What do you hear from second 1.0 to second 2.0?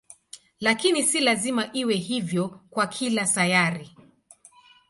si lazima iwe